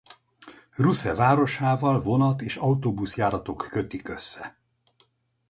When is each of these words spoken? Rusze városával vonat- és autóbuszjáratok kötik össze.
Rusze 0.71 1.15
városával 1.15 1.99
vonat- 2.01 2.41
és 2.41 2.55
autóbuszjáratok 2.55 3.67
kötik 3.71 4.07
össze. 4.09 4.57